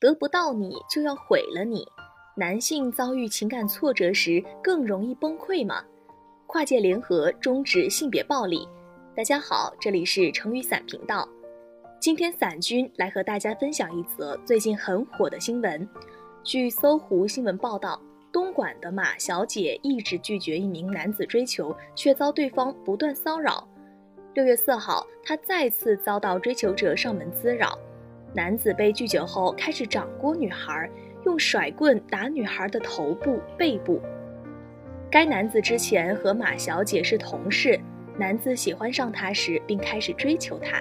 [0.00, 1.86] 得不到你就要毁了你。
[2.34, 5.84] 男性遭遇情感挫折时更容易崩溃吗？
[6.46, 8.66] 跨界联合终止性别暴力。
[9.14, 11.28] 大家好，这里是成语伞频道。
[12.00, 15.86] 今天伞君来和大家分享一则最近很火的新闻。
[16.42, 18.00] 据搜狐新闻报道，
[18.32, 23.68] 东莞的马小姐一直拒绝一名男子追求，却遭对方不断骚扰。
[24.32, 27.78] 六月四号，她再次遭到追求者上门滋扰，
[28.32, 30.88] 男子被拒绝后开始掌掴女孩，
[31.24, 34.00] 用甩棍打女孩的头部、背部。
[35.10, 37.78] 该男子之前和马小姐是同事，
[38.16, 40.80] 男子喜欢上她时并开始追求她，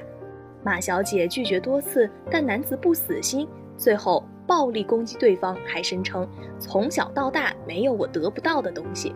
[0.63, 6.27] 马小姐拒绝多次，但男子不死心，最后暴力攻击对方，还声称
[6.59, 9.16] 从小到大没有我得不到的东西。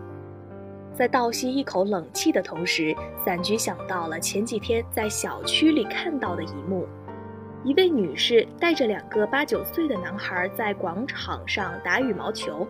[0.96, 6.88] 在倒吸一口冷气的同时，伞菊想到了前几天在小区里看到的一幕：
[7.64, 12.68] 一位女士带着两个八九岁的男孩在广场上打羽毛球。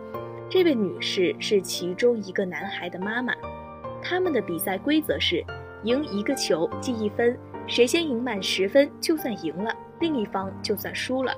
[0.48, 3.34] 这位女士是其中一个男孩的妈妈，
[4.00, 5.44] 他们的比赛规则是
[5.82, 7.36] 赢一个球记一分，
[7.66, 11.34] 谁先赢满十分就算赢了，另一方就算输了。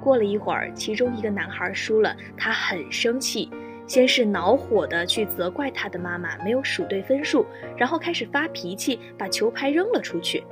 [0.00, 3.50] 过了一会儿，其中一个男孩输了，他很生气，
[3.84, 7.44] 先是恼火的去责怪他的妈妈没有数对分数，
[7.76, 10.44] 然后开始发脾气，把球拍扔了出去。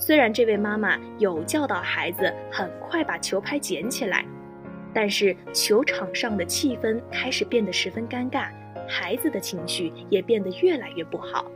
[0.00, 4.24] 虽然这位妈妈有教导孩子很快把球拍捡起来。
[4.92, 8.48] 但是球场上的气氛开始变得十分尴尬，
[8.88, 11.48] 孩子的情绪也变得越来越不好。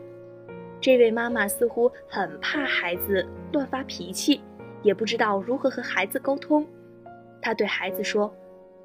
[0.81, 4.41] 这位妈妈似乎很怕孩子乱发脾气，
[4.83, 6.65] 也不知道如何和孩子沟通。
[7.43, 8.33] 她对孩子说：“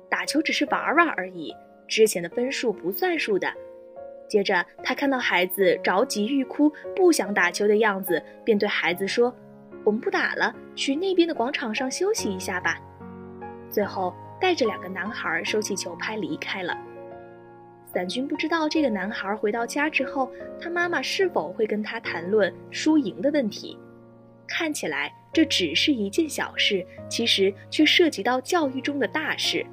[0.10, 1.56] 打球只是玩玩而已，
[1.88, 3.48] 之前的分数不算数的。”
[4.28, 9.32] 接着，她看到孩子着急欲哭、不想打球的样子，便对孩子说
[9.90, 12.80] ：“我们不打了，去那边的广场上休息一下吧。”
[13.72, 14.14] 最后。
[14.42, 16.74] 带着两个男孩收起球拍离开了。
[17.84, 23.78] 伞君不知道这个男孩回到家之后，他妈妈是否会跟他谈论输赢的问题。
[24.48, 29.66] 看起来这只是一件小事，其实却涉及到教育中的大事。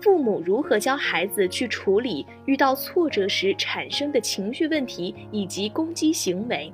[0.00, 6.72] 父母如何教孩子去处理遇到挫折时产生的情绪问题以及攻击行为？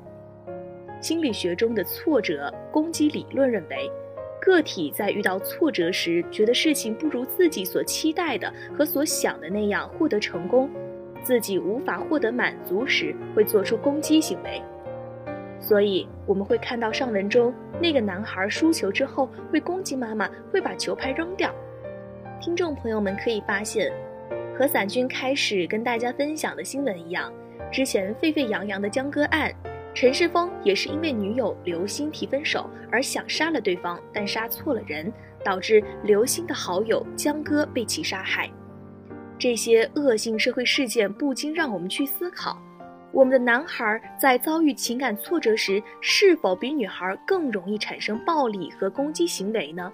[1.01, 3.91] 心理学中的挫折攻击理论认为。
[4.43, 10.71] 个体在遇到挫折时，觉得事情不如自己所期待的和所想的那样获得成功，
[11.23, 14.63] 自己无法获得满足时，会做出攻击行为。
[15.61, 17.53] 所以我们会看到上文中
[17.83, 21.55] 那个男孩输球之后会攻击妈妈，会把球拍扔掉。
[22.41, 23.93] 听众朋友们可以发现，
[24.57, 27.31] 和伞君开始跟大家分享的新闻一样，
[27.71, 29.53] 之前沸沸扬扬的江歌案。
[29.93, 35.13] 陈世峰也是因为女友刘星提分手而想杀了对方，但杀错了人，
[35.45, 38.49] 导致刘星的好友江歌被其杀害。
[39.37, 42.57] 这些恶性社会事件不禁让我们去思考：
[43.11, 49.93] 我们的男孩在遭遇情感挫折时，是否比女孩更容易产生暴力和攻击行为呢？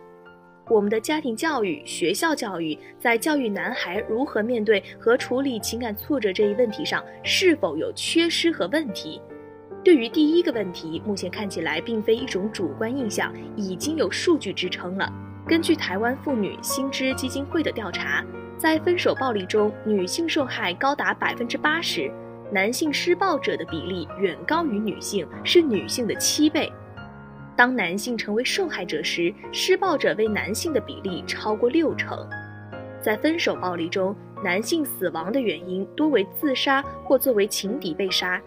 [0.68, 9.20] 我们的家庭教育、学校教育在教育男孩如何面对和处理情感挫折这一问题上，是否有缺失和问题？
[9.86, 15.08] 对于第一个问题，目前看起来并非一种主观印象，已经有数据支撑了。
[15.46, 18.24] 根据台湾妇女新知基金会的调查，
[18.58, 22.10] 在分手暴力中，女性受害高达百分之八十，
[22.50, 26.72] 男性施暴者的比例远高于女性，是女性的七倍。
[27.54, 32.28] 当男性成为受害者时，施暴者为男性的比例超过六成。
[33.00, 38.42] 在分手暴力中，男性死亡的原因多为自杀或作为情敌被杀。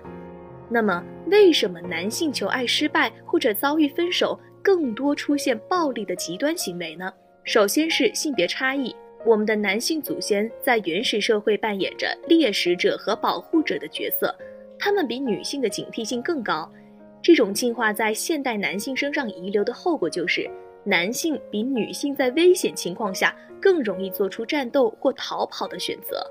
[0.69, 7.12] 那么，为什么男性求爱失败或者遭遇分手更多出现暴力的极端行为呢？
[7.44, 8.96] 首先是性别差异。
[9.25, 14.34] 我们的男性祖先在原始社会扮演着猎食者和保护者的角色，
[14.78, 16.72] 他们比女性的警惕性更高。
[17.22, 20.50] 这种进化在现代男性身上遗留的后果就是，
[20.86, 26.25] 男性比女性在危险情况下更容易做出战斗或逃跑的选择。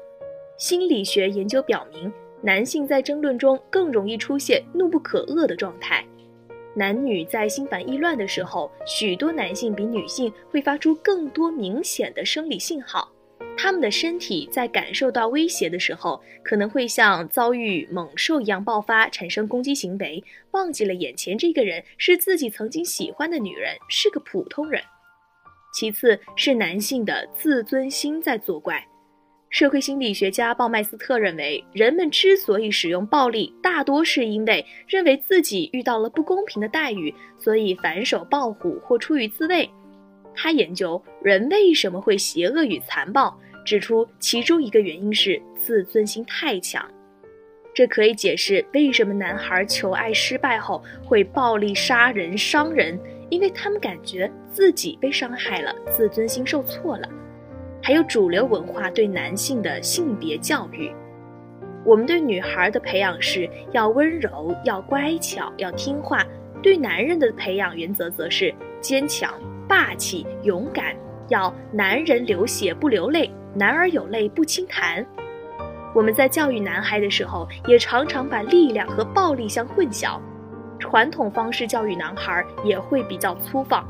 [0.56, 2.10] 心理学研究表明。
[2.42, 6.04] 男性在争论中更容易出现怒不可遏的状态。
[6.74, 13.10] 男女在心烦意乱的时候，许多男性比女性会发出更多明显的生理信号。
[13.56, 24.80] 他们的身体在感受到威胁的时候，可能会像遭遇猛兽一样爆发，产生攻击行为，忘记了眼前这个人是自己曾经喜欢的女人，是个普通人。
[25.74, 28.86] 其次是男性的自尊心在作怪。
[29.50, 39.68] 社会心理学家鲍麦斯特认为，人们之所以使用暴力，大多是因为认为自己遇到了不公平的待遇，所以反手抱虎或出于自卫。
[40.34, 43.34] 他研究人为什么会邪恶与残暴，
[43.64, 46.86] 指出其中一个原因是自尊心太强。
[47.74, 53.00] 这可以解释为什么男孩求爱失败后会暴力杀人伤人，
[53.30, 57.08] 因为他们感觉自己被伤害了，自尊心受挫了。
[57.82, 60.92] 还有主流文化对男性的性别教育，
[61.84, 66.18] 我们对女孩的培养是要温柔、要乖巧、要听话；
[66.62, 69.32] 对男人的培养原则则是坚强。
[69.68, 70.96] 霸气、勇敢，
[71.28, 75.04] 要男人流血不流泪，男儿有泪不轻弹。
[75.94, 80.18] 我们在教育男孩的时候，也常常把力量和暴力相混淆。
[80.78, 83.86] 传统方式教育男孩也会比较粗放，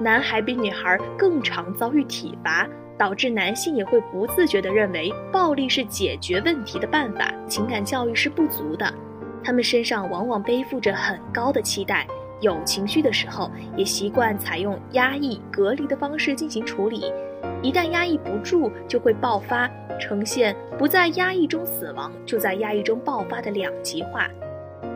[0.00, 2.68] 男孩比女孩更常遭遇体罚，
[3.02, 8.94] 导致男性也会不自觉地认为暴力是解决问题的办法，情感教育是不足的。
[9.42, 12.06] 他们身上往往背负着很高的期待。
[12.40, 17.12] 有情绪的时候，也习惯采用压抑、隔离的方式进行处理。
[17.60, 19.68] 一旦压抑不住，就会爆发，
[19.98, 24.30] 呈现不在压抑中死亡，就在压抑中爆发的两极化。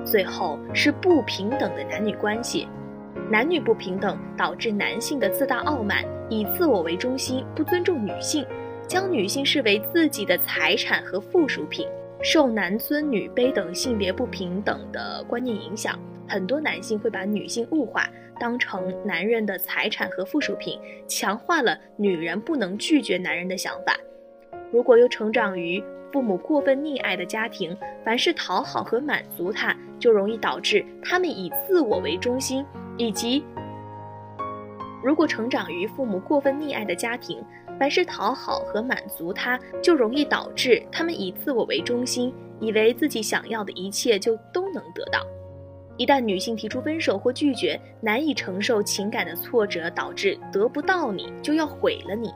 [0.05, 2.69] 最后是不平等的男女关系，
[3.29, 8.47] 男女不平等导致男性的自大傲慢，以自我为中心，不尊重女性，
[8.87, 11.89] 将女性视为自己的财产和附属品，
[12.23, 15.99] 受男尊女卑等性别不平等的观念影响。
[16.29, 18.09] 很多男性会把女性物化，
[18.39, 23.97] 当成男人的财产和附属品，强化了女人不能拒绝男人的想法。
[24.71, 25.83] 如果又成长于
[26.13, 32.65] 父母过分溺爱的家庭，凡事讨好和满足他，就容易导致他们以自我为中心；
[32.97, 33.45] 以及
[35.05, 37.43] 如果成长于父母过分溺爱的家庭，
[37.79, 45.21] 凡事讨好和满足他，就容易导致他们以自我为中心，以为自己想要的一切就都能得到。
[45.99, 52.31] 一旦女性提出分手或拒绝，难以承受情感的挫折，导致得不到你就要毁了你。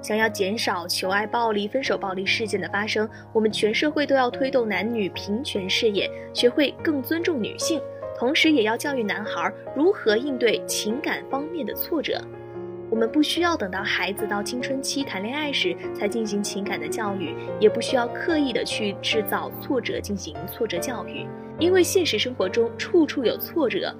[0.00, 7.80] 想要减少求爱暴力、分手暴力事件的发生，我们全社会都要推动男女平权事业，学会更尊重女性，
[8.18, 12.20] 同时也要教育男孩如何应对情感方面的挫折。
[12.90, 21.26] 我们不需要等到孩子到青春期谈恋爱时才进行情感的教育，也不需要刻意的去制造挫折进行挫折教育。
[21.58, 23.94] 因为现实生活中处处有挫折，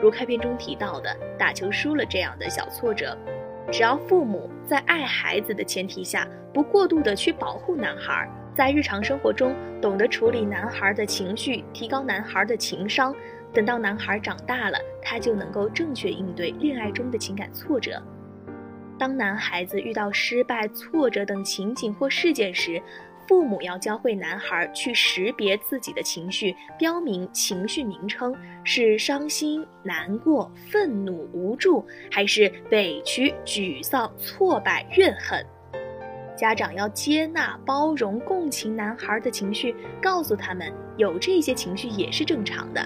[0.00, 3.16] 如开篇中提到的打球输了这样的小挫折，
[3.70, 8.26] 只要父母在爱孩子的前提下，不过度的去保护男孩，
[8.56, 13.14] 在日常生活中懂得处理男孩的情绪，提高男孩的情商，
[13.52, 18.02] 等到男孩长大了，他就能够正确应对恋爱中的情感挫折。
[18.98, 22.80] 当男孩子遇到失败、挫折等情景或事件时，
[23.26, 35.44] 父母要教会男孩去识别自己的情绪，标明情绪名称是伤心、难过、愤怒、无助，还是委屈、沮丧、挫败、怨恨。
[36.36, 42.84] 家长要接纳、包容、共情男孩的情绪，告诉他们有这些情绪也是正常的。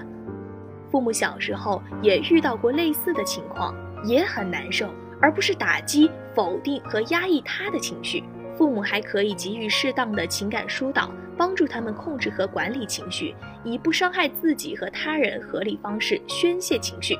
[0.94, 3.74] 父母小时候也遇到过类似的情况，
[4.04, 4.88] 也很难受，
[5.20, 8.22] 而不是打击、否定和压抑他的情绪。
[8.56, 17.18] 父母还可以给予适当的情感疏导，帮助他们控制和管理情绪，以不伤害自己和他人合理方式宣泄情绪，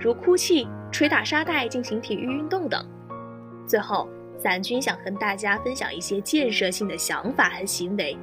[0.00, 2.84] 如哭泣、捶打沙袋、进行体育运动等。
[3.68, 8.18] 最后，伞君想和大家分享一些建设性的想法和行为。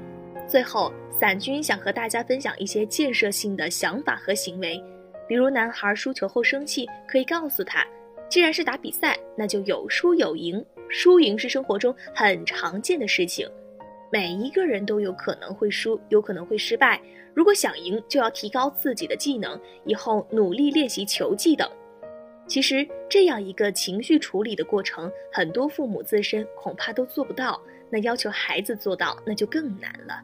[0.49, 4.83] 最后，伞君想和大家分享一些建设性的想法和行为，
[5.27, 7.85] 比如男孩输球后生气，可以告诉他，
[8.27, 10.65] 既然是打比赛，那就有输有赢。
[10.89, 13.47] 输赢是生活中很常见的事情，
[14.11, 16.99] 每一个人都有可能会输，有可能会失败。
[17.35, 21.69] 如果想赢，就要提高自己的技能，以后努力练习球技等。
[22.47, 30.23] 其实这样一个情绪处理的过程，很多父母自身恐怕都做不到，那要求孩子做到，那就更难了。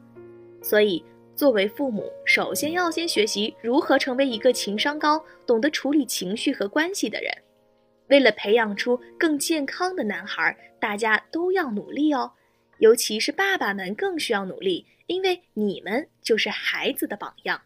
[0.66, 1.06] 所以，
[1.36, 7.32] 作为父母，首先要先学习如何成为一个情商高、懂得处理情绪和关系的人。
[8.08, 12.32] 为了培养出更健康的男孩，大家都要努力哦，
[12.80, 17.62] 尤其是爸爸们更需要努力，因为你们就是孩子的榜样。